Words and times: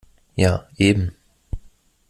Ja, 0.35 0.67
eben. 0.79 1.11